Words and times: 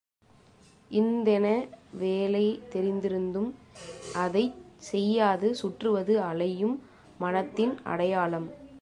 இன்தென 0.91 1.47
வேலை 1.91 2.61
தெரிந்திருந்தும் 2.73 3.51
அதைச் 4.13 4.57
செய்யாது 4.77 5.55
சுற்றுவது 5.55 6.21
அலையும் 6.21 6.75
மனத்தின் 7.17 7.79
அடையாளம். 7.83 8.49